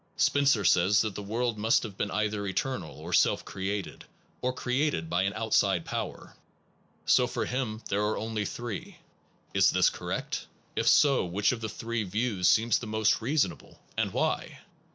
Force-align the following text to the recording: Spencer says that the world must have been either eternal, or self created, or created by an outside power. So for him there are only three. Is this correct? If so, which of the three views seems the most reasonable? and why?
Spencer 0.17 0.65
says 0.65 1.01
that 1.01 1.13
the 1.13 1.21
world 1.21 1.59
must 1.59 1.83
have 1.83 1.95
been 1.95 2.09
either 2.09 2.47
eternal, 2.47 2.97
or 2.97 3.13
self 3.13 3.45
created, 3.45 4.05
or 4.41 4.51
created 4.51 5.11
by 5.11 5.21
an 5.21 5.33
outside 5.33 5.85
power. 5.85 6.35
So 7.05 7.27
for 7.27 7.45
him 7.45 7.83
there 7.89 8.01
are 8.03 8.17
only 8.17 8.43
three. 8.45 8.97
Is 9.53 9.69
this 9.69 9.91
correct? 9.91 10.47
If 10.75 10.87
so, 10.87 11.23
which 11.25 11.51
of 11.51 11.61
the 11.61 11.69
three 11.69 12.01
views 12.01 12.47
seems 12.47 12.79
the 12.79 12.87
most 12.87 13.21
reasonable? 13.21 13.79
and 13.95 14.11
why? 14.11 14.61